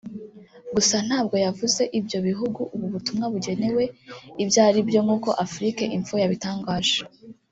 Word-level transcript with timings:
Gusa 0.75 0.95
ntabwo 1.07 1.35
yavuze 1.45 1.81
ibyo 1.99 2.19
bihugu 2.27 2.59
ubu 2.73 2.87
butumwa 2.93 3.25
bugenewe 3.33 3.83
ibyo 4.43 4.59
aribyo 4.67 4.99
nk’ 5.05 5.11
uko 5.15 5.29
Afrique 5.45 5.83
info 5.95 6.13
yabitangaje 6.23 6.97